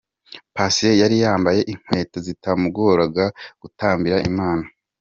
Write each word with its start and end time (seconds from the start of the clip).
Patient 0.55 0.95
yari 1.01 1.15
yambaye 1.23 1.61
inkweto 1.71 2.17
zitamugoraga 2.27 3.25
gutambira 3.61 4.17
Imana. 4.29 4.65